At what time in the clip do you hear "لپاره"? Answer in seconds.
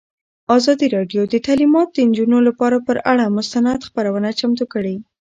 2.47-2.77